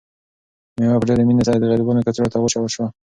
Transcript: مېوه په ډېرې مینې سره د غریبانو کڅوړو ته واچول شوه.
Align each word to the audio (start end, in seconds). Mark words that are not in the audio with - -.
مېوه 0.77 0.99
په 1.01 1.05
ډېرې 1.09 1.23
مینې 1.27 1.43
سره 1.47 1.57
د 1.59 1.63
غریبانو 1.71 2.05
کڅوړو 2.05 2.31
ته 2.33 2.37
واچول 2.39 2.69
شوه. 2.75 2.87